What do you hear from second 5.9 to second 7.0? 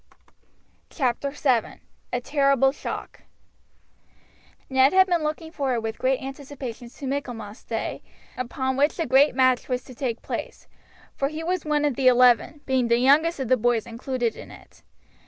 great anticipations